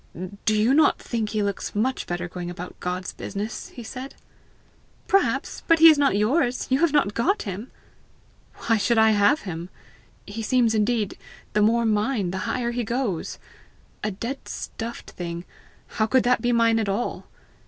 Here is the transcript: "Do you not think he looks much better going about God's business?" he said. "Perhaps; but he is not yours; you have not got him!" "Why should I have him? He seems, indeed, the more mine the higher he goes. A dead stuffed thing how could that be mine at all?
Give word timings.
"Do 0.45 0.59
you 0.59 0.73
not 0.73 0.97
think 0.97 1.29
he 1.29 1.43
looks 1.43 1.75
much 1.75 2.07
better 2.07 2.27
going 2.27 2.49
about 2.49 2.79
God's 2.79 3.13
business?" 3.13 3.67
he 3.67 3.83
said. 3.83 4.15
"Perhaps; 5.07 5.61
but 5.67 5.77
he 5.77 5.89
is 5.91 5.97
not 5.99 6.17
yours; 6.17 6.65
you 6.71 6.79
have 6.79 6.91
not 6.91 7.13
got 7.13 7.43
him!" 7.43 7.69
"Why 8.65 8.77
should 8.77 8.97
I 8.97 9.11
have 9.11 9.41
him? 9.41 9.69
He 10.25 10.41
seems, 10.41 10.73
indeed, 10.73 11.19
the 11.53 11.61
more 11.61 11.85
mine 11.85 12.31
the 12.31 12.49
higher 12.49 12.71
he 12.71 12.83
goes. 12.83 13.37
A 14.03 14.09
dead 14.09 14.47
stuffed 14.47 15.11
thing 15.11 15.45
how 15.85 16.07
could 16.07 16.23
that 16.23 16.41
be 16.41 16.51
mine 16.51 16.79
at 16.79 16.89
all? 16.89 17.27